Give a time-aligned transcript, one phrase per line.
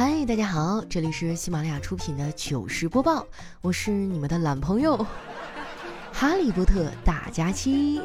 [0.00, 3.26] 嗨，大家好，这里是喜马拉雅出品的糗事播报，
[3.60, 4.96] 我是你们的懒朋友
[6.10, 8.00] 哈利波特大假期。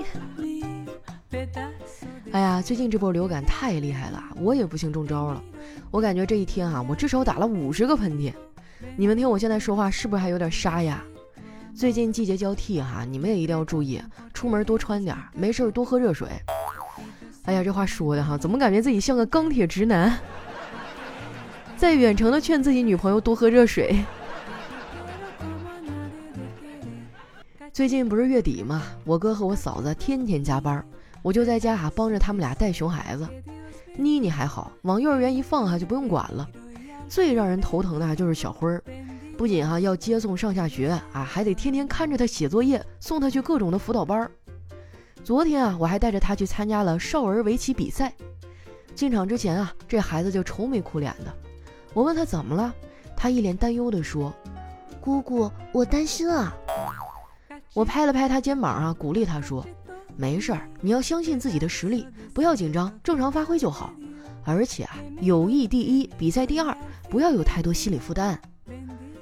[2.33, 5.41] 哎呀，最近这波流感太厉害了，我也不幸中招了。
[5.89, 8.33] 我感觉这一天啊，我至少打了五十个喷嚏。
[8.97, 11.01] 你们听我现在说话是不是还有点沙哑？
[11.73, 14.01] 最近季节交替哈，你们也一定要注意，
[14.33, 16.27] 出门多穿点，没事多喝热水。
[17.43, 20.19] 哎呀，这话说的哈，怎么感觉自己像个钢铁直男？
[21.77, 24.03] 在远程的劝自己女朋友多喝热水。
[27.73, 30.83] 最近不是月底嘛，我哥和我嫂子天天加班，
[31.21, 33.27] 我就在家哈帮着他们俩带熊孩子。
[33.97, 36.49] 妮妮还好，往幼儿园一放哈就不用管了。
[37.09, 38.81] 最让人头疼的就是小辉儿，
[39.37, 44.31] 不仅哈要接送上下学啊，还得天天看着他写作业，送他去各种的辅导班。
[45.25, 48.13] 昨天啊，我还带着他去参加了少儿围棋比赛。
[48.95, 51.33] 进场之前啊，这孩子就愁眉苦脸的。
[51.95, 52.75] 我问他怎么了，
[53.15, 54.33] 他一脸担忧地说
[54.99, 56.53] ：“姑姑，我担心啊。”
[57.73, 59.65] 我拍了拍他肩膀啊，鼓励他说
[60.17, 63.93] ：“没事儿，你要相信自己的实力，不要紧张，正常发挥就好。
[64.43, 66.77] 而且啊，友谊第一，比赛第二，
[67.09, 68.37] 不要有太多心理负担。”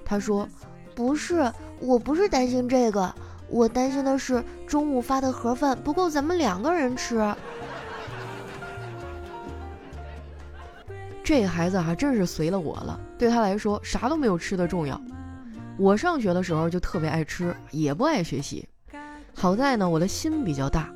[0.03, 0.49] 他说
[0.95, 3.13] ：“不是，我不是担心这个。”
[3.49, 7.17] 我担心的是中午发的盒饭不够咱们两个人吃。
[11.23, 14.99] 这孩子还真是随了我了，对他来说啥都没有吃的重要。
[15.77, 18.67] 我上学的时候就特别爱吃，也不爱学习。
[19.33, 20.93] 好在呢，我的心比较大。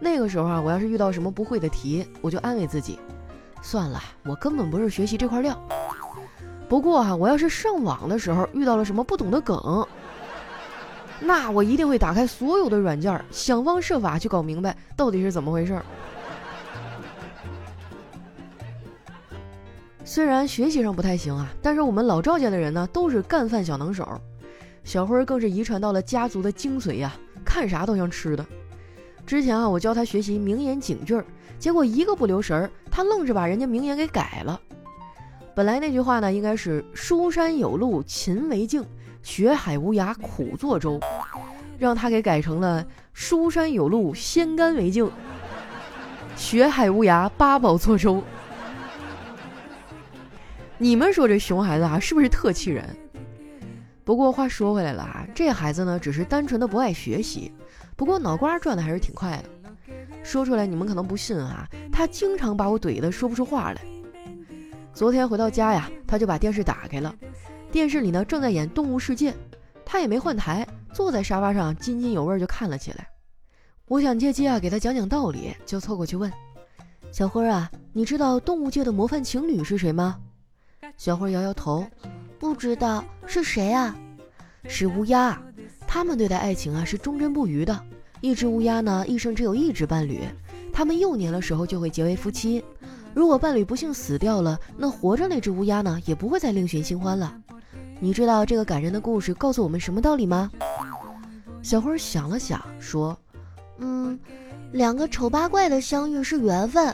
[0.00, 2.98] 那个时候啊，我要是遇到什么不会的题，我就安慰自己，
[3.62, 5.56] 算了，我根本不是学习这块料。
[6.68, 9.86] 不过哈，我要是上网的时候遇到了什么不懂的梗。
[11.20, 15.84] 那我一定会打开所有的软件，想方设法去搞明白到底是怎么回事儿。
[20.08, 24.08] 虽然学习上不太行啊，但是我们老赵家的人呢都是干饭小能手，
[24.82, 27.12] 小辉更是遗传到了家族的精髓呀，
[27.44, 28.42] 看啥都像吃的。
[29.26, 31.22] 之前啊，我教他学习名言警句，
[31.58, 34.58] 结果一个不留神儿，他愣是把人家名言给改了。
[35.54, 38.82] 本来那句话呢，应该是“书山有路勤为径”。
[39.22, 40.98] 学海无涯苦作舟，
[41.78, 42.82] 让他给改成了
[43.12, 45.10] “书山有路先干为敬，
[46.34, 48.22] 学海无涯八宝作舟”。
[50.80, 52.84] 你们说这熊孩子啊，是不是特气人？
[54.04, 57.52] 不过话说回来了啊，这孩子呢，只是单纯的不爱学习，
[57.96, 59.72] 不过脑瓜转的还是挺快的。
[60.22, 63.82] 说出来你们可能不信啊，他经常把我怼的说不出话来。
[64.94, 67.12] 昨天回到家呀，他就把电视打开了。
[67.72, 69.32] 电视里呢正在演《动物世界》，
[69.84, 73.08] 他也没换台，坐在沙发上津津有味就看了起来。
[73.88, 76.32] 我想借机啊给他讲讲道理，就凑过去问
[77.10, 80.16] ：“小辉啊，你知道动物界的模范情侣是谁吗？”
[80.98, 81.86] 小辉摇摇头
[82.40, 83.96] ：“不知道是谁啊？
[84.66, 85.40] 是乌鸦。
[85.86, 87.80] 他们对待爱情啊是忠贞不渝的。
[88.20, 90.24] 一只乌鸦呢一生只有一只伴侣，
[90.72, 92.64] 他们幼年的时候就会结为夫妻。
[93.14, 97.32] 如果伴侣不幸死掉了，那活着那只乌鸦呢也不会再另寻新欢了。”
[98.00, 100.50] 你知道这个感人的故事告诉我们什么道理吗？
[101.62, 103.16] 小辉想了想，说
[103.78, 104.18] ：“嗯，
[104.72, 106.92] 两个丑八怪的相遇是缘分，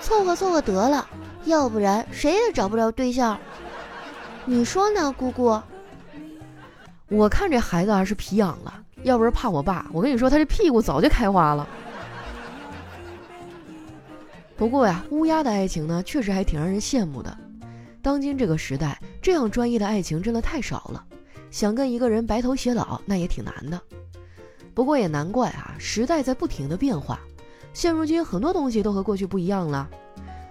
[0.00, 1.08] 凑合凑合得了，
[1.44, 3.38] 要不然谁也找不着对象。
[4.44, 5.60] 你说呢，姑姑？”
[7.08, 11.66] 我看这孩子啊是皮痒了，要不是怕我爸，我跟你说他这屁股早就开花了。
[14.56, 17.34] 不过呀，乌鸦的爱情呢，确实还挺让人羡慕的。
[18.02, 21.04] 当今这个时代，这样专一的爱情真的太少了。
[21.50, 23.80] 想跟一个人白头偕老，那也挺难的。
[24.74, 27.18] 不过也难怪啊，时代在不停的变化。
[27.72, 29.88] 现如今很多东西都和过去不一样了。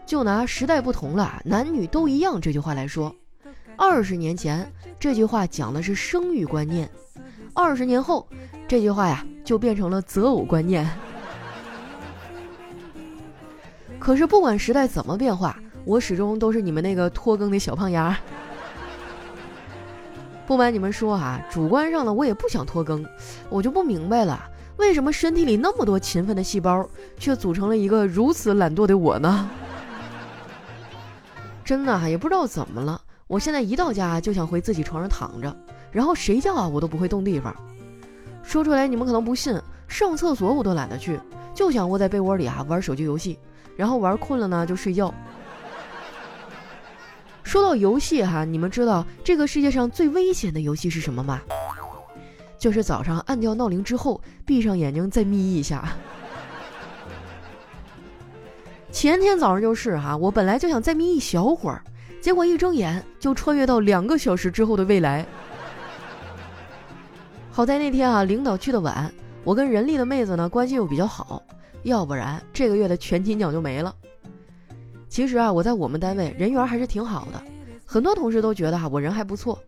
[0.07, 3.13] 就拿“时代不同了，男女都一样”这句话来说，
[3.75, 6.89] 二十年前这句话讲的是生育观念，
[7.53, 8.25] 二十年后
[8.69, 10.89] 这句话呀就变成了择偶观念。
[13.99, 15.55] 可是不管时代怎么变化。
[15.83, 18.17] 我始终都是你们那个拖更的小胖丫。
[20.45, 23.05] 不瞒你们说啊，主观上呢，我也不想拖更，
[23.49, 24.37] 我就不明白了，
[24.75, 29.49] 为什么身体里那么多勤奋的细胞，却组成了一个如此懒惰的我呢？
[31.67, 35.53] 真的哈也不知道怎么了，我现在一到家就想回自己床上躺着，
[35.91, 37.53] 然后谁叫啊我都不会动地方。
[38.41, 41.19] 说出来你们可能不信，上厕所我都懒得去，
[41.53, 43.37] 就想窝在被窝里啊玩手机游戏，
[43.75, 45.13] 然后玩困了呢就睡觉。
[47.43, 51.41] 说到游戏哈，你们知道这个世界上最危险的游戏是什么吗？
[52.57, 55.85] 就是早上按掉闹铃之后，闭上眼睛再眯一下。
[58.97, 61.83] 前天早上就是哈，我本来就想再眯一小会儿，
[62.19, 65.23] 结果一睁眼就穿越到两个小时之后的未来。
[67.51, 69.13] 好在那天啊，领导去的晚，
[69.43, 71.43] 我跟人力的妹子呢关系又比较好，
[71.83, 73.93] 要不然这个月的全勤奖就没了。
[75.07, 77.39] 其实啊，我在我们单位人缘还是挺好的，
[77.85, 79.61] 很多同事都觉得哈我人还不错。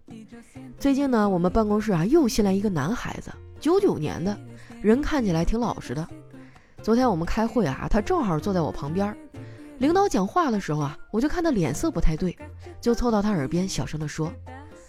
[0.80, 4.36] 最近呢，我们办公室啊又新来一个男孩子，九九年的，
[4.82, 6.08] 人看起来挺老实的。
[6.82, 9.16] 昨天我们开会啊，他正好坐在我旁边。
[9.80, 12.38] 领导讲话的时候啊，我就看他脸色不太对，
[12.80, 14.32] 就凑到他耳边小声地说：“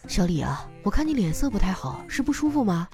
[0.06, 2.88] 小李啊，我看你脸色不太好，是不舒服吗？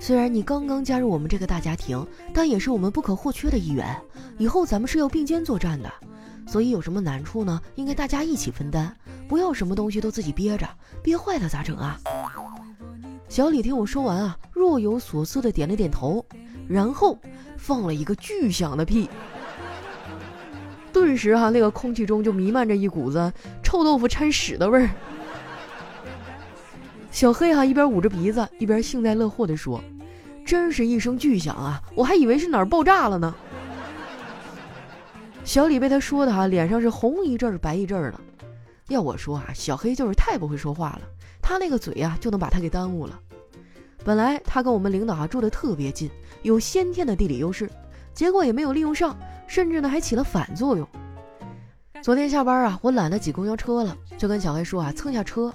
[0.00, 3.96] 虽然你刚刚加入我们这个大家庭，但也是我们不可或缺的一员。
[4.38, 5.92] 以后咱们是要并肩作战的，
[6.46, 8.94] 所以有什么难处呢，应该大家一起分担，
[9.28, 10.68] 不要什么东西都自己憋着，
[11.02, 11.98] 憋坏了咋整啊？”
[13.28, 16.24] 小李听我说完啊，若有所思的点了点头，
[16.68, 17.18] 然后。
[17.58, 19.10] 放了一个巨响的屁，
[20.92, 24.88] 顿时哈，那个空气中就弥漫着一股子臭豆腐掺屎的味儿。
[27.10, 29.82] 小黑哈一边捂着鼻子，一边幸灾乐祸地说
[30.46, 33.34] ：“真是一声巨响啊，我还以为是哪儿爆炸了呢。”
[35.42, 38.20] 小李被他说的哈，脸上是红一阵儿白一阵儿的。
[38.90, 41.00] 要我说啊，小黑就是太不会说话了，
[41.42, 43.18] 他那个嘴呀就能把他给耽误了。
[44.04, 46.08] 本来他跟我们领导啊住的特别近，
[46.46, 47.68] 有先天的地理优势，
[48.14, 50.86] 结果也没有利用上，甚至呢还起了反作用。
[52.00, 55.52] 昨天下班啊，我懒得挤公交车了，就跟小黑说啊蹭下车。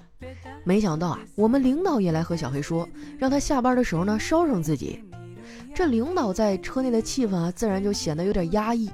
[0.66, 2.86] 没想到啊，我们领导也来和小黑说，
[3.18, 5.02] 让他下班的时候呢捎上自己。
[5.74, 8.92] 这领导在车内的气氛啊，自然就显得有点压抑。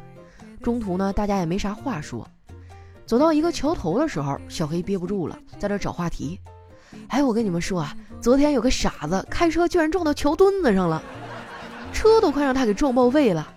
[0.62, 2.28] 中途呢，大家也没啥话说。
[3.08, 6.40] 走到一个桥头的时候，小黑憋不住了，在这找话题。
[7.08, 11.02] 哎，我跟你们说啊，昨天有个傻子开车居然撞到桥墩子上了，
[11.98, 13.52] 车都快让他给撞报废了。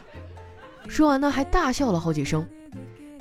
[0.89, 2.43] 说完呢，还大笑了好几声。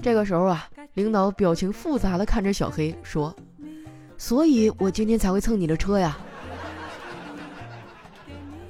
[0.02, 3.36] 这个时候啊，领导表情复杂的看着小黑说
[4.18, 6.18] ：“所以我今天才会蹭你的车呀。”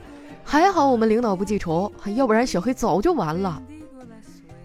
[0.44, 3.62] 还好我们领导不记仇，要不然小黑早就完了。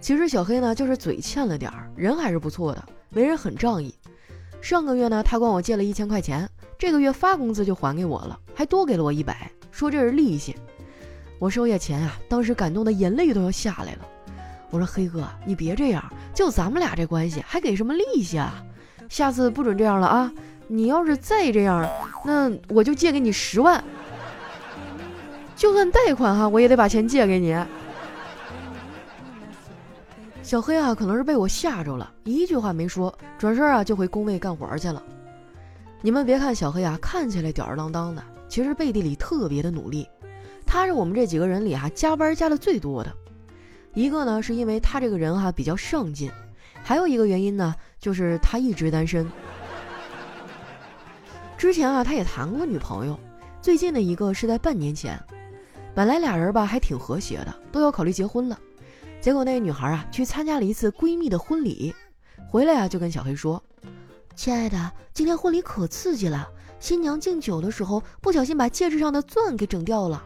[0.00, 3.94] 其实小黑呢，就是嘴欠了点儿，人还是不错的，为人很仗义。
[4.62, 6.48] 上个月呢，他管我借了一千块钱，
[6.78, 10.56] 这个月发工资就还给我了，还多给了我一百，说这是利息。
[11.44, 13.98] 我收下钱啊，当时感动的眼泪都要下来了。
[14.70, 16.02] 我说黑哥，你别这样，
[16.32, 18.64] 就咱们俩这关系，还给什么利息啊？
[19.10, 20.32] 下次不准这样了啊！
[20.68, 21.86] 你要是再这样，
[22.24, 23.84] 那我就借给你十万，
[25.54, 27.54] 就算贷款哈，我也得把钱借给你。
[30.42, 35.02] 小黑啊，可能是被我吓着了，一句话没说，转身啊就回工位干活去了。
[36.00, 40.08] 你们别看小黑啊，看起来吊儿郎当的，其实背地里特别的努力。
[40.66, 43.12] 他是我们这几个人里哈加班加的最多的。
[43.92, 46.30] 一个呢，是因为他这个人哈比较上进，
[46.82, 49.30] 还有一个原因呢，就是他一直单身。
[51.56, 53.18] 之前啊，他也谈过女朋友，
[53.62, 55.18] 最近的一个是在半年前。
[55.94, 58.58] 本来俩人吧还挺和谐的，都要考虑结婚了。
[59.20, 61.94] 结果那个女孩啊，去参加了一次闺蜜的婚礼，
[62.50, 63.62] 回来啊就跟小黑说
[64.34, 66.48] ：“亲爱的，今天婚礼可刺激了，
[66.80, 70.22] 新娘敬酒的时候不小心把戒指上的钻给整掉了。”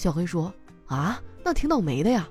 [0.00, 0.50] 小黑说
[0.88, 2.26] ：“啊，那挺倒霉的呀。”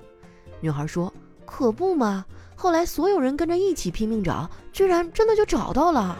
[0.60, 1.14] 女孩说
[1.46, 2.24] ：“可不嘛，
[2.56, 6.18] 后来所有人跟着一起拼命找，居然真的就找到了。”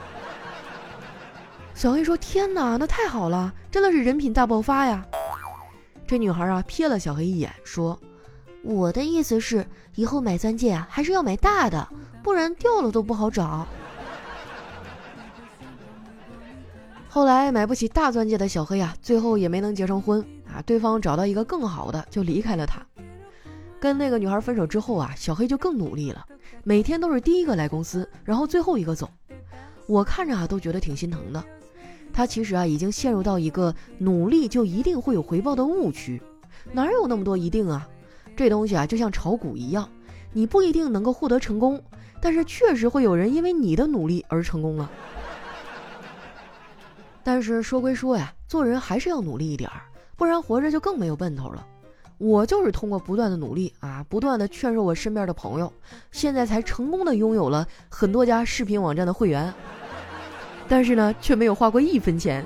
[1.75, 5.05] 小黑说：“天哪，那太好了，真的是人品大爆发呀！”
[6.07, 7.99] 这女孩啊瞥了小黑一眼，说。
[8.63, 11.89] 我的意思是，以后买钻戒啊，还是要买大的，
[12.23, 13.67] 不然掉了都不好找。
[17.09, 22.85] 后来买不起大钻戒的小黑啊，最后也没能结成婚啊，对方找到一个更好的，就离开了他。
[23.79, 26.27] 跟那个女孩分手之后啊，小黑就更努力了，
[26.65, 29.09] 每天都是第一个来公司，然后最后一个走。
[29.87, 31.43] 我看着啊，都觉得挺心疼的。
[32.13, 36.21] 他其实啊，已经陷入到一个努力就一定会有回报的误区，
[36.73, 37.89] 哪有那么多一定啊？
[38.37, 39.89] 这东西啊，就像炒股一样，
[40.33, 41.83] 你不一定能够获得成功，
[42.21, 44.91] 但是确实会有人因为你的努力而成功了。
[47.25, 49.83] 但是说归说呀，做人还是要努力一点儿，
[50.21, 51.67] 不然活着就更没有奔头了。
[52.19, 55.73] 我就是通过不断的努力啊，不断的劝说我身边的朋友，
[56.13, 59.51] 现在才成功的拥有了很多家视频网站的会员，
[60.69, 62.45] 但是呢，却没有花过一分钱。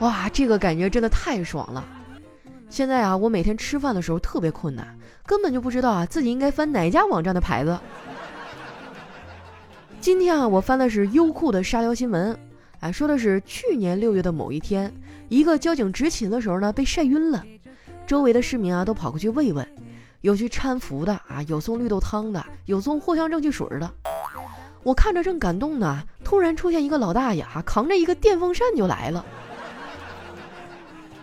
[0.00, 1.82] 哇，这个感觉真的太爽了。
[2.68, 4.86] 现在啊，我每天吃饭的时候特别困难，
[5.24, 7.80] 根本就不知道啊自己应该翻哪家网站的牌子。
[9.98, 12.38] 今天啊，我翻的是优酷的沙雕新闻，
[12.80, 14.92] 哎，说的是去年六月的某一天，
[15.34, 17.44] 一个交警执勤的时候呢被晒晕了，
[18.06, 19.66] 周围的市民啊都跑过去慰问，
[20.20, 23.90] 有去搀扶的啊，有送绿豆汤的，有送藿香正气水的。
[24.84, 29.26] 我看着正感动呢，突然出现一个老大爷啊，扛着一个电风扇就来了。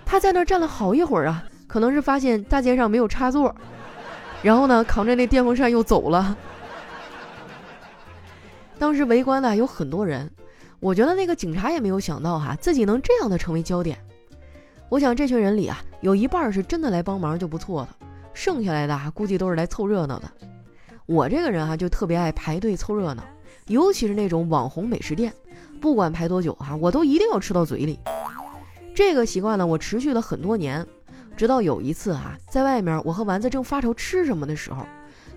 [0.05, 3.55] 他在那儿站了好一会儿啊，可能是发现大街上没有插座，
[4.43, 6.35] 然后呢，扛着那电风扇又走了。
[8.77, 10.29] 当时围观的有很多人，
[10.81, 13.99] 我觉得那个警察也没有想到哈，自己能这样的成为焦点。
[14.89, 17.95] 我想这群人里啊，有一半是真的来帮忙就不错了，
[18.33, 20.29] 剩下来的啊估计都是来凑热闹的。
[21.05, 23.23] 我这个人哈就特别爱排队凑热闹，
[23.67, 25.31] 尤其是那种网红美食店，
[25.79, 27.99] 不管排多久哈，我都一定要吃到嘴里。
[28.95, 30.83] 这个习惯呢，我持续了很多年，
[31.37, 34.83] 直到有一次哈，在外面我和丸子正发愁吃什么的时候，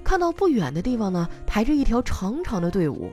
[0.04, 3.10] 看到不远的地方呢排着一条长长的队伍，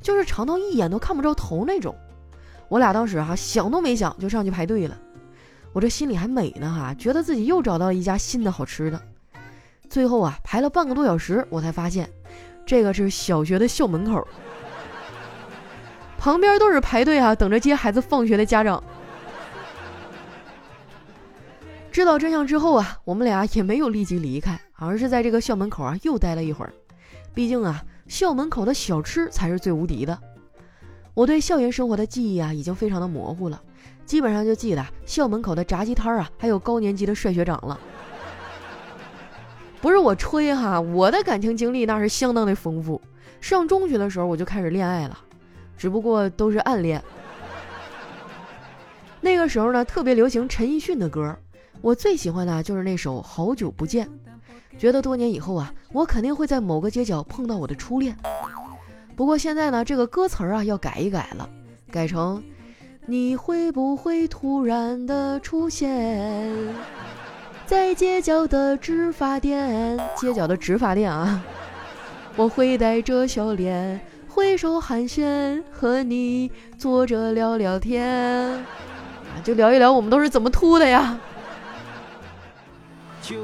[0.00, 1.94] 就是长到一眼都看不着头那种。
[2.68, 4.98] 我俩当时哈想都没想就上去排队了。
[5.72, 9.00] 我这心里还美呢哈，觉得自己又找到了一家新的好吃的。
[9.88, 12.08] 最后啊，排了半个多小时，我才发现，
[12.64, 14.26] 这个是小学的校门口，
[16.18, 18.82] 旁边都是排队啊，等着接孩子放学的家长。
[21.92, 26.72] 知道真相之后啊，我们俩也没有立即离开，而是在这个校门口啊又待了一会儿。
[27.34, 30.16] 毕竟啊，校门口的小吃才是最无敌的。
[31.14, 33.60] 我对校园生活的记忆啊，已经非常的模糊了。
[34.06, 37.78] 基本上就记得校门口的炸鸡摊啊，还有高年级的帅学长了。
[39.80, 43.00] 不是我吹哈，我的感情经历那是相当的丰富。
[43.40, 45.18] 上中学的时候我就开始恋爱了，
[45.76, 47.02] 只不过都是暗恋。
[49.20, 51.36] 那个时候呢，特别流行陈奕迅的歌，
[51.82, 54.06] 我最喜欢的就是那首《好久不见》，
[54.78, 58.14] 觉得多年以后啊，我肯定会在某个街角碰到我的初恋。
[59.16, 61.48] 不过现在呢，这个歌词啊要改一改了，
[61.90, 62.42] 改成。
[63.06, 66.54] 你会不会突然的出现
[67.66, 69.98] 在街角的执法店？
[70.16, 71.42] 街角的执法店啊！
[72.36, 78.62] 我会带着笑脸，挥手寒暄，和你坐着聊聊天啊，
[79.42, 81.18] 就聊一聊我们都是怎么秃的呀。
[83.30, 83.36] 酒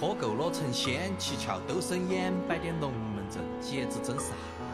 [0.00, 4.26] 喝够了成仙，七窍都生烟，摆点龙门阵，节子真啥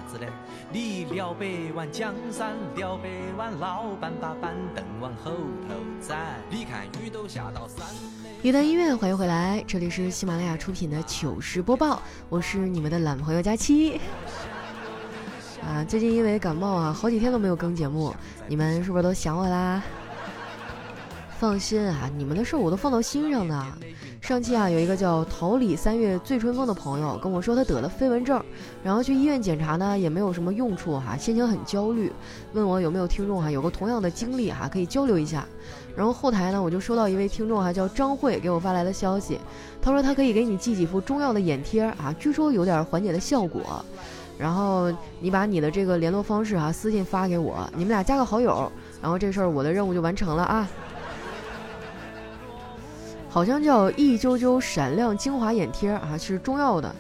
[0.07, 0.27] 子呢？
[0.71, 3.09] 你聊百万江山，聊百
[3.39, 5.31] 万老板把板凳往后
[5.67, 5.75] 头
[6.07, 6.39] 站。
[6.51, 7.87] 你看雨都下到山。
[8.43, 13.99] 一段音乐，欢迎回来，这里是喜马拉雅出品的糗事播报，我是你们的懒朋友佳期。
[15.63, 18.15] 啊，最近因为感冒啊，好几天都没有更节目，
[18.47, 19.83] 你们是不是都想我啦？
[21.39, 23.67] 放心啊，你们的事我都放到心上的。
[24.25, 28.43] 上期啊，有一个叫桃李三月醉春风的朋友跟我说，他得了飞蚊症，
[28.83, 32.11] 然后去医院检查呢，也没有什么用处哈，心情很焦虑，
[32.55, 35.47] 问我有没有听众哈，有个同样的经历哈，可以交流一下。
[35.95, 39.39] 然后后台呢，我就收到一位听众哈，叫张慧给我发来的消息，
[39.83, 43.85] 他说他可以给你寄几副中药的眼贴啊，据说有点缓解的效果。
[44.39, 44.91] 然后
[45.21, 50.67] 你把你的这个联络方式哈，私信发给我，你们俩加个好友，然后这事儿我的任务就完成了啊。
[53.35, 56.95] 好像叫一啾啾闪亮精华眼贴啊，是中药的，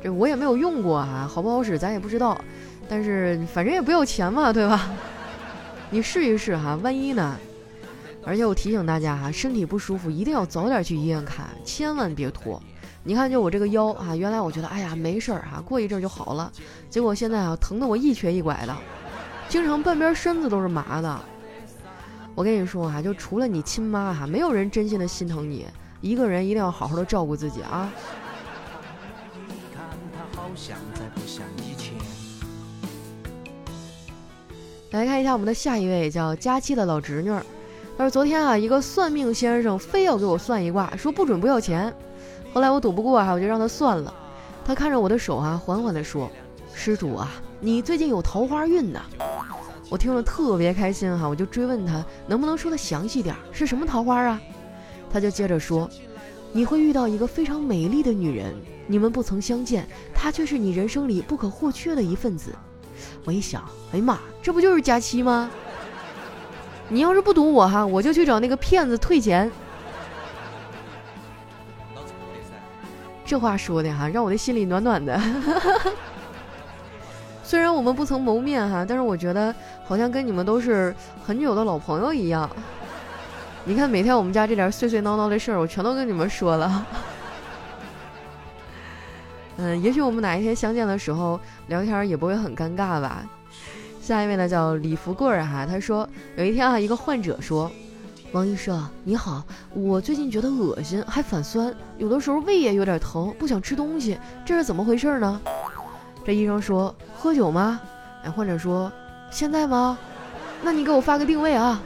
[0.00, 2.40] 这我也没有用过啊，好不好使咱也不知道，
[2.88, 4.88] 但是反正也不要钱嘛，对吧？
[5.90, 7.36] 你试一试哈，万一呢？
[8.24, 12.62] 而且我提醒大家哈，身体不舒服一定要早点去医院看，千万别拖。
[13.02, 16.52] 你看，就我这个腰啊，原来我觉得哎呀没事儿哈，过一阵就好了，
[16.88, 18.76] 结果现在啊疼得我一瘸一拐的，
[19.48, 21.20] 经常半边身子都是麻的。
[22.34, 25.66] 我跟你说哈，就除了你亲妈哈，没有人真心的心疼你。
[26.00, 27.92] 一个人一定要好好的照顾自己啊！
[34.92, 37.30] 来看一下我们的下一位，叫佳期的老侄女。
[37.98, 41.94] 他说昨天啊，一个算命先生非要给我算一卦，说不准不要钱。
[42.54, 44.14] 后来我赌不过哈，我就让他算了。
[44.64, 46.30] 他看着我的手啊，缓缓的说
[46.72, 49.00] ：“施主啊，你最近有桃花运呢。”
[49.90, 54.40] 我听了特别开心哈，我就追问他能不能说的详细点，是什么桃花啊？
[55.12, 55.90] 他就接着说
[56.52, 58.54] ：“你会遇到一个非常美丽的女人，
[58.86, 62.54] 你们不曾相见，她却是你人生里不可或缺的一份子。”
[63.24, 65.50] 我一想，哎呀妈，这不就是佳期吗？
[66.88, 69.50] 你要是不赌我哈，我就去找那个骗子退钱。
[73.24, 75.20] 这话说的哈，让我的心里暖暖的。
[77.50, 79.52] 虽然我们不曾谋面哈，但是我觉得
[79.82, 80.94] 好像跟你们都是
[81.26, 82.48] 很久的老朋友一样。
[83.64, 86.86] 你看，每天我们家这点碎碎闹闹的事儿，我全都跟你们说了。
[89.58, 93.28] 嗯，也许我们哪一天相见的时候聊天也不会很尴尬吧。
[94.00, 97.68] 下一位呢叫李福贵儿哈，他说有一天啊，一个患者说
[98.30, 99.42] ：“王医生你好，
[99.74, 104.16] 我最近觉得恶心还反酸，有的时候胃也有点疼，不想吃东西，
[104.46, 105.40] 这是怎么回事呢？”
[106.24, 107.80] 这医生说：“喝酒吗？
[108.22, 108.92] 哎，患者说
[109.30, 109.98] 现在吗？
[110.62, 111.80] 那你给我发个定位啊。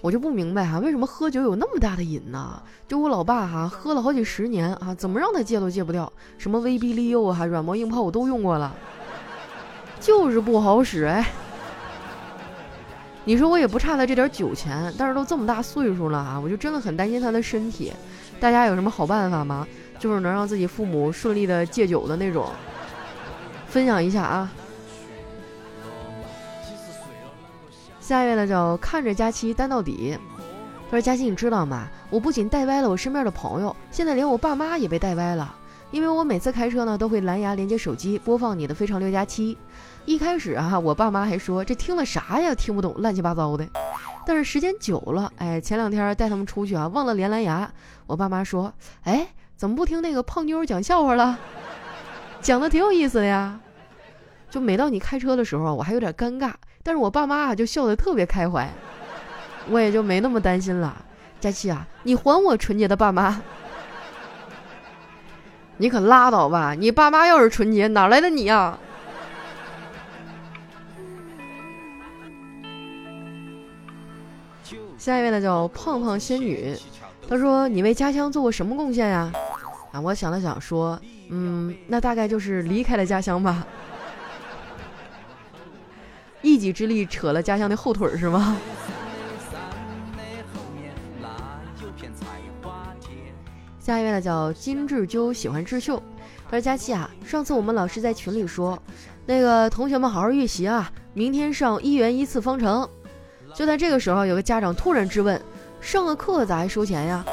[0.00, 2.60] 我就不明白哈，为什么喝酒有那么大的瘾呢？
[2.88, 8.74] 就我老爸哈，喝了好几十年啊，怎么让他戒都戒不掉，什么威逼利诱啊，软磨硬泡我都用过了，
[10.00, 11.24] 就是不好使哎。
[13.24, 17.92] 你说我也不差他这点酒钱，但是都这么大岁数了啊，我就真的很担心他的身体。
[18.40, 19.64] 大家有什么好办法吗？
[20.02, 22.50] 就是能让自己父母顺利的戒酒的那种，
[23.68, 24.50] 分享一下啊。
[28.00, 30.18] 下一位呢叫看着佳期单到底，
[30.90, 31.86] 他说：“佳期，你知道吗？
[32.10, 35.54] 我不仅带歪了我身边的朋友，现在连我爸妈也被带歪了。
[35.92, 39.54] 因为我每次开车呢，都会蓝牙连接手机播放你的《非常六加七》。
[40.04, 43.64] 一开始啊，我爸妈还说这听了啥呀，听不懂，乱七八糟的。
[44.26, 47.70] 但是时间久了，哎，前两天带他们出去啊，忘了连蓝牙，
[48.08, 48.72] 我爸妈说：
[49.04, 49.28] 哎，
[49.62, 51.38] 怎么不听那个胖妞讲笑话了？
[52.42, 53.60] 讲的挺有意思的呀。
[54.50, 56.52] 就每到你开车的时候，我还有点尴尬。”
[56.82, 58.68] 但是我爸妈啊就笑得特别开怀，
[59.70, 61.04] 我也就没那么担心了。
[61.38, 63.40] 佳琪啊，你还我纯洁的爸妈！
[65.78, 66.74] 你可拉倒吧！
[66.74, 68.76] 你爸妈要是纯洁，哪来的你呀？
[74.98, 76.76] 下一位呢叫胖胖仙女，
[77.28, 79.32] 她说：“你为家乡做过什么贡献呀？”，
[79.92, 83.66] 啊我想了想说：“嗯，那大概就是离开了家乡吧。”
[86.42, 88.56] 一己之力扯了家乡的后腿是吗？
[93.78, 96.02] 下一位呢叫金志究，喜欢智秀。
[96.50, 98.80] 他说：“佳期啊，上次我们老师在群里说，
[99.26, 102.88] 那个同学们好好预习啊，明天上一元一次方程。”
[103.54, 105.40] 就在这个时候，有个家长突然质问
[105.80, 107.24] ：“上个课咋还收钱呀？”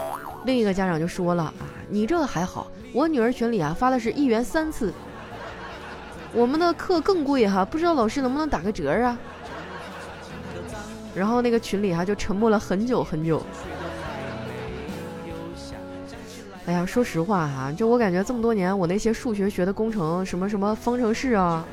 [0.45, 4.93] 另一个家长就说了：“啊，你这个还好，我女儿群里啊发的是一元三次。”
[6.31, 9.17] 我们的课更贵哈，不知道老师能不能打个折啊？
[11.15, 13.43] 然后那个群里哈就沉默了很久很久。
[16.67, 21.65] 哎呀，说实话哈，就我感觉这么多年，我那些数学学的工程，什么什么方程式啊，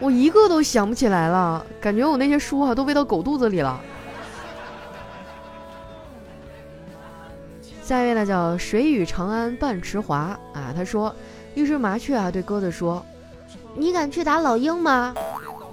[0.00, 3.78] 我一个都想不起来了，感觉我那些书啊都喂到狗肚子里了。
[7.88, 11.16] 下一位呢叫水与长安半池华啊，他说，
[11.54, 13.02] 一只麻雀啊对鸽子说。
[13.74, 15.14] 你敢去打老鹰吗？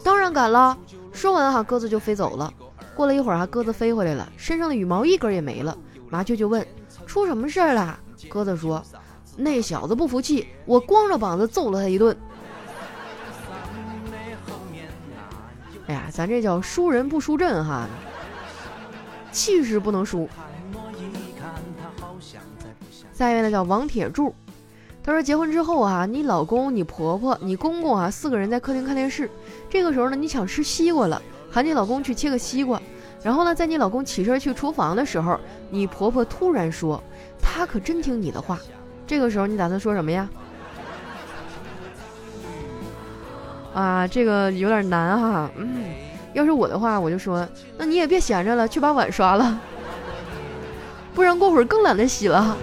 [0.01, 0.77] 当然敢了。
[1.11, 2.49] 说完哈，鸽子就飞走了。
[2.95, 5.77] 过了一会儿哈，鸽子飞回来了，身上的羽毛一根也没了。
[6.09, 6.65] 麻雀就问
[7.05, 7.99] ：“出什么事儿了？”
[8.29, 8.81] 鸽子说
[9.35, 12.17] ：“那小子不服气，我光着膀子揍了他一顿。”
[15.87, 17.85] 哎呀，咱这叫输人不输阵哈，
[19.33, 20.29] 气势不能输。
[23.17, 24.35] 下一位呢叫王铁柱。
[25.01, 29.29] 他说：“结婚之后啊，你老公、你婆婆、你公公啊，四个人在客厅看电视。
[29.69, 32.81] 这个时候呢，你想吃西瓜了，喊你老公去切个西瓜。
[33.23, 37.01] 然后呢，在你老公起身去厨房的时候，你婆婆突然说
[37.39, 38.59] ：‘他可真听你的话。’
[39.07, 40.27] 这个时候你打算说什么呀？
[43.73, 45.51] 啊，这个有点难哈。
[45.55, 45.85] 嗯，
[46.33, 47.47] 要是我的话，我就说：
[47.77, 49.61] 那你也别闲着了，去把碗刷了，
[51.13, 52.57] 不然过会儿更懒得洗了。”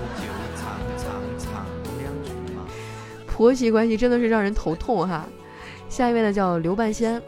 [3.43, 5.27] 婆媳关系真的是让人头痛哈。
[5.89, 7.21] 下一位呢叫刘半仙，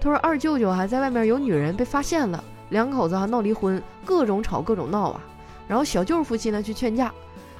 [0.00, 5.20] 他说二舅舅还在外面有女人被发现了，两口子还闹离婚，各种吵各种闹啊。
[5.68, 7.12] 然后小舅夫妻呢去劝架，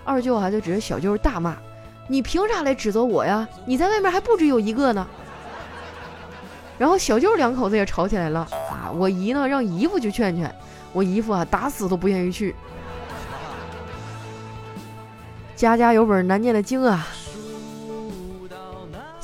[0.05, 1.57] 二舅啊就指着小舅大骂
[2.09, 3.47] ：“你凭啥来指责我呀？
[3.67, 5.07] 你在外面还不止有一个呢。”
[6.79, 8.91] 然后小舅两口子也吵起来了啊。
[8.93, 10.53] 我姨呢让姨夫去劝劝，
[10.93, 12.57] 我姨夫啊打死都不愿意去。
[15.55, 17.07] 家家有本难念的经啊。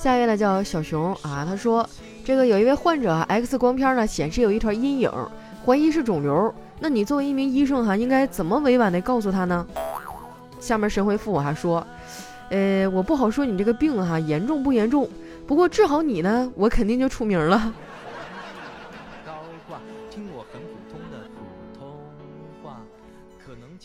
[0.06, 1.84] 下一位呢叫小熊啊，他说
[2.24, 5.10] 这个有一位患者 X 光片呢显示有一团阴影，
[5.64, 6.54] 怀疑是肿瘤。
[6.78, 9.66] 那你作为一名医生哈，应该怎么委婉的告诉他呢？
[10.60, 11.84] 下面神回复我还说，
[12.50, 15.08] 呃，我不好说你这个病哈严重不严重，
[15.44, 17.74] 不过治好你呢，我肯定就出名了。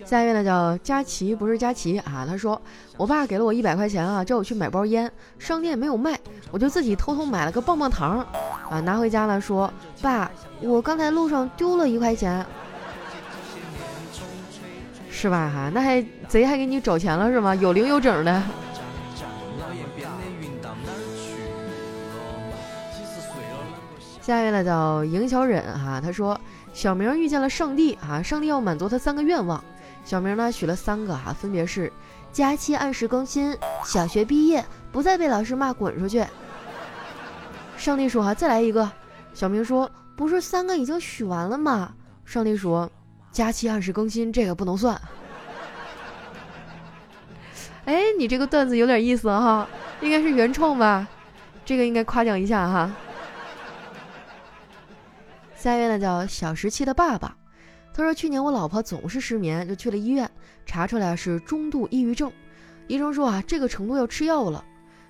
[0.05, 2.25] 下一位呢叫佳琪，不是佳琪啊。
[2.27, 2.61] 他说，
[2.97, 5.09] 我爸给了我一百块钱啊，叫我去买包烟，
[5.39, 6.19] 商店没有卖，
[6.51, 8.25] 我就自己偷偷买了个棒棒糖，
[8.69, 9.39] 啊，拿回家了。
[9.39, 10.29] 说，爸，
[10.61, 12.45] 我刚才路上丢了一块钱，
[15.09, 15.49] 是吧？
[15.53, 17.55] 哈，那还贼还给你找钱了是吗？
[17.55, 18.43] 有零有整的。
[24.21, 26.39] 下一位呢叫赢小忍哈，他说，
[26.73, 29.63] 小明遇见了上帝啊，上帝要满足他三个愿望。
[30.03, 31.91] 小明呢许了三个哈，分别是：
[32.31, 36.25] 假期按时更新、小学毕业、不再被老师骂滚出去。
[37.77, 38.89] 上帝说：“哈，再来一个。”
[39.33, 41.93] 小明说：“不是三个已经许完了吗？”
[42.25, 42.89] 上帝说
[43.31, 44.99] ：“假期按时更新，这个不能算。”
[47.85, 49.67] 哎，你这个段子有点意思哈，
[50.01, 51.07] 应该是原创吧？
[51.63, 52.91] 这个应该夸奖一下哈。
[55.55, 57.35] 下一位呢叫小十七的爸爸，
[57.93, 60.29] 他说去年我老婆总是失眠，就去了医院，
[60.65, 62.31] 查出来是中度抑郁症，
[62.87, 64.63] 医生说啊这个程度要吃药了。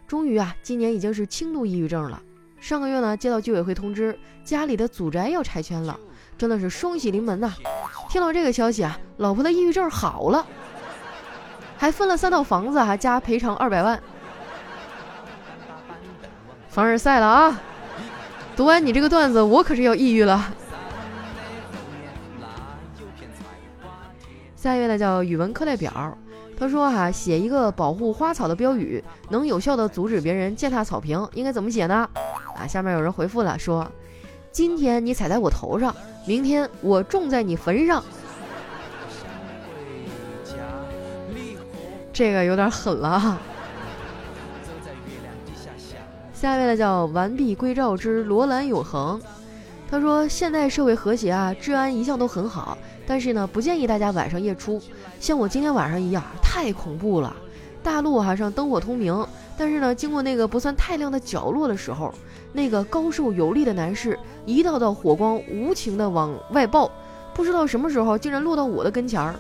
[0.07, 2.21] 终于啊，今年已经是轻度抑郁症了。
[2.59, 5.97] 上个月呢接到居委会通知，家里的祖宅要拆迁了，
[6.37, 7.53] 真的是双喜临门呐！
[8.09, 10.45] 听到这个消息啊，老婆的抑郁症好了。
[11.77, 13.99] 还分了三套房子，还加赔偿二百万。
[16.67, 17.61] 凡尔赛了啊！
[18.55, 20.53] 读完你这个段子，我可是要抑郁了。
[24.61, 26.15] 下一位呢叫语文课代表，
[26.55, 32.07] 他说哈，写一个保护花草的标语，能有效的阻止别人践踏草坪，应该怎么写呢？
[32.55, 33.91] 啊，下面有人回复了，说：
[34.51, 35.95] 今天你踩在我头上，
[36.27, 38.03] 明天我种在你坟上。
[42.13, 43.39] 这个有点狠了哈。
[46.35, 49.19] 下一位呢叫完璧归赵之罗兰永恒，
[49.89, 54.81] 他说现在社会和谐啊，治安一向都很好，但是呢不建议大家晚上夜出，
[55.19, 57.35] 像我今天晚上一样太恐怖了。
[57.83, 59.25] 大路哈上灯火通明，
[59.57, 62.13] 但是呢经过那个不算太亮的角落的时候，
[62.53, 66.91] 那个高瘦有力的男士一道道火光无情的往外爆，
[67.33, 69.33] 不知道什么时候竟然落到我的跟前儿。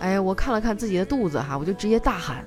[0.00, 2.44] 哎，我看了看自己的肚子哈，我就直接大喊：“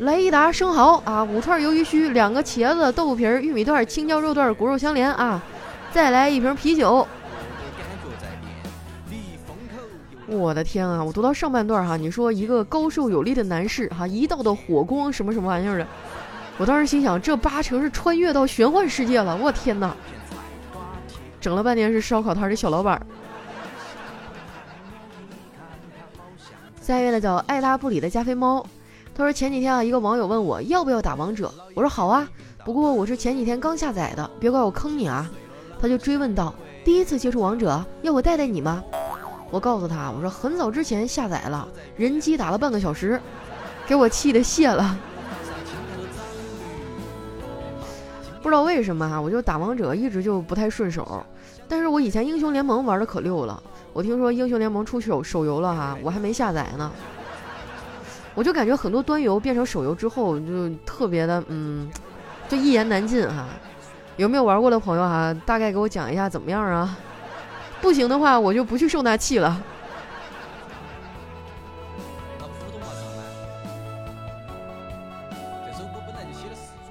[0.00, 5.42] 来一打生蚝啊，五串鱿鱼须，两个茄子，豆腐皮儿，玉米段，青椒肉段，骨肉相连啊！
[5.92, 7.06] 再来一瓶啤酒。”
[10.26, 11.02] 我的天啊！
[11.02, 15.86] 我读到上半段哈，你说一个高瘦有力的男士哈，一道的火光什么什么玩意儿的，
[16.58, 19.36] 我当时心想，这八成是穿越到玄幻世界了！
[19.36, 19.94] 我天哪！
[21.40, 23.04] 整了半天是烧烤摊的小老板。
[26.80, 28.64] 下一位呢叫爱答不理的加菲猫，
[29.14, 32.28] 他说前几天啊，一个网友问我要不要打王者，我说好啊，
[32.64, 35.28] 不过我是前几天刚下载的，别怪我坑你啊。
[35.80, 36.54] 他就追问道，
[36.84, 38.82] 第一次接触王者，要我带带你吗？
[39.52, 43.20] 我告诉他，我说很早之前下载了，人机打了半个小时，
[43.86, 44.98] 给我气的泄了。
[48.42, 51.22] 不知道为什么哈，我就打王者一直就不太顺手，
[51.68, 53.62] 但是我以前英雄联盟玩的可溜了。
[53.92, 56.90] 我听说英雄联盟出手手游了哈，我还没下载呢。
[58.34, 61.90] 我就感觉很多端游变成手游之后，就特别的嗯，
[62.48, 63.44] 就一言难尽哈。
[64.16, 65.34] 有没有玩过的朋友哈？
[65.44, 66.96] 大概给我讲一下怎么样啊？
[67.82, 69.60] 不行的话，我就不去受那气了。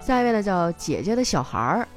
[0.01, 1.87] 下一位呢，叫姐姐的小孩儿，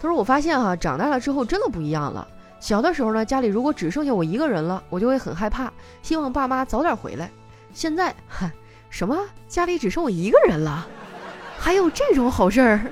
[0.00, 2.26] 他说：“我发现哈，长大了之后真的不一样了。”
[2.60, 7.28] 小的时候呢，家里如果只剩下我一个人了，我就会很害怕，希望爸妈早点回来。
[7.72, 8.50] 现在，哈，
[8.88, 9.18] 什么？
[9.48, 10.86] 家里只剩我一个人了？
[11.58, 12.80] 还有这种好事儿？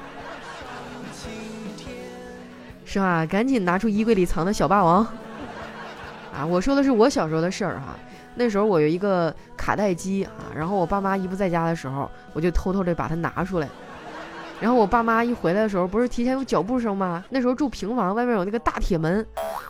[2.85, 3.25] 是吧？
[3.25, 5.07] 赶紧拿出衣柜里藏的小霸王。
[6.35, 7.95] 啊，我说的是我小时候的事儿哈。
[8.35, 13.69] 那时候我有一个卡带机啊，然后我爸妈一不在家的时候，我就偷偷的把它拿出来。
[14.59, 17.23] 然后我爸妈一回来的时候，不是提前有脚步声吗？
[17.31, 19.27] 那时候住平房，外面有那个大铁门，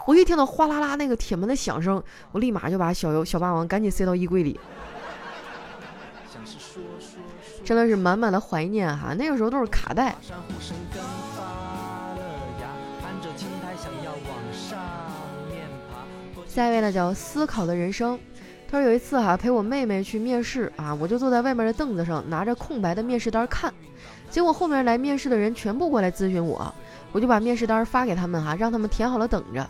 [0.07, 4.61] 我一听到哗啦啦那个铁门的响声，我立马就把小游小霸王赶紧塞到衣柜里。
[7.65, 10.15] 真的是满满的怀念哈，那个时候都是卡带。
[16.55, 18.19] 下一位呢叫思考的人生，
[18.69, 23.73] 他说有一次哈陪我妹妹去面试啊，我就坐在外面的凳子上拿着空白的面试单看。
[24.29, 26.71] 结果后面来面试的人全部过来咨询我，
[27.11, 29.67] 我就把面试单发给他们哈，让他们填好了等着。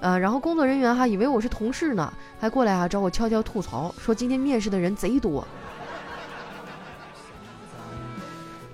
[0.00, 5.48] 呃，然后工作人员哈以为我是同事呢，还过来啊找我悄悄吐槽，说今天面试的人贼多。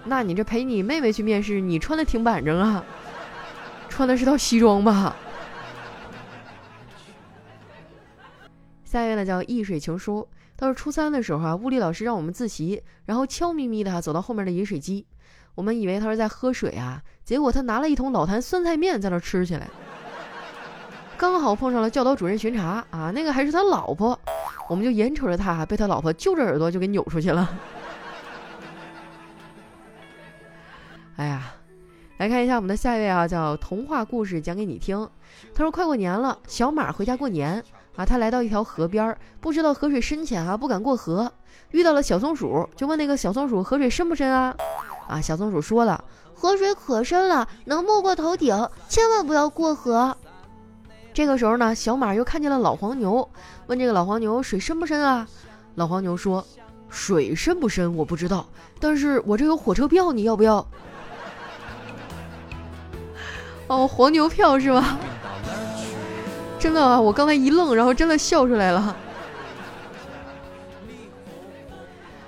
[0.02, 2.84] 那你这陪你妹妹去面试，你穿的挺板正啊，
[3.88, 5.14] 穿的是套西装吧？
[8.94, 15.04] 下一位呢叫易水情书，他说初三的时候啊，物理老师让我们自习，然后悄咪咪的走到后面的饮水机。
[15.56, 19.68] 我们以为他是在喝水啊，结果他拿了一桶老坛酸菜面在那吃起来。
[21.16, 24.16] 刚好碰上了教导主任巡查啊，那个还是他老婆，
[24.68, 27.58] 我们就眼瞅着他被他老婆揪着耳朵就给扭出去了。
[31.16, 31.52] 哎呀，
[32.18, 34.96] 来看一下我们的下一位啊，叫童话故事讲给你听。
[35.52, 37.60] 他说快过年了，小马回家过年
[37.96, 41.32] 啊，他来到一条河边，不知道河水深浅啊，不敢过河，
[41.70, 44.56] 遇到了小松鼠，就问那个小松鼠河水深不深啊？
[45.06, 46.02] 啊，小松鼠说了，
[46.34, 50.16] 河水可深了，能没过头顶，千万不要过河。
[51.12, 53.28] 这个时候呢，小马又看见了老黄牛，
[53.68, 55.28] 问这个老黄牛水深不深啊？
[55.76, 56.44] 老黄牛说，
[56.88, 58.44] 水深不深我不知道，
[58.80, 60.66] 但是我这有火车票，你要不要？
[63.68, 64.98] 哦，黄牛票是吧？
[66.64, 68.80] 真的啊，我刚才一愣，然后真的笑出来了。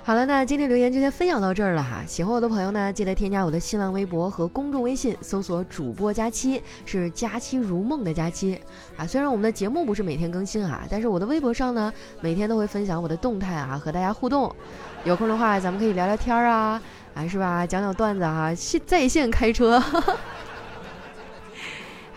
[0.05, 2.03] 好了，那今天留言就先分享到这儿了哈。
[2.05, 8.61] 喜欢我的朋友呢，记得添加我的新浪微博和公众微信，搜索“主播佳期”，是“佳期如梦”的佳期
[8.95, 9.07] 啊。
[9.07, 14.55] 虽然我们的节目不是每天更新啊，但是我的微博上呢，每天都会分享我的动态啊，和大家互动。
[15.03, 16.79] 有空的话，咱们可以聊聊天儿啊，
[17.15, 17.65] 啊是吧？
[17.65, 19.81] 讲讲段子啊，现在线开车。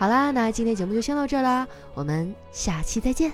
[0.01, 3.31] 好啦，那今天节目就先到这啦，我们下期再见。